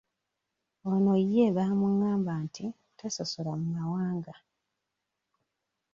Ono 0.91 1.13
ye 1.33 1.45
bamungamba 1.55 2.33
nti 2.45 2.65
tasosola 2.97 3.51
mu 3.61 3.67
mawanga. 3.75 4.33